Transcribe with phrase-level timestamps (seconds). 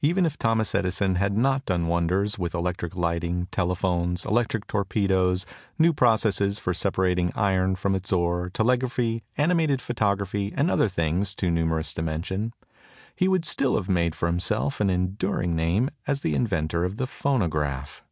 [0.00, 5.44] Even if Thomas Edison had not done wonders with electric lighting, telephones, electric torpedoes,
[5.78, 11.50] new processes for separating iron from its ore, telegraphy, animated photography, and other things too
[11.50, 12.54] numerous to mention,
[13.14, 17.06] he would still have made for himself an enduring name as the inventor of the
[17.06, 18.02] Phonograph.